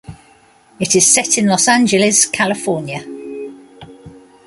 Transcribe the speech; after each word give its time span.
It 0.79 0.95
is 0.95 1.13
set 1.13 1.37
in 1.37 1.45
Los 1.45 1.67
Angeles, 1.67 2.25
California. 2.25 3.05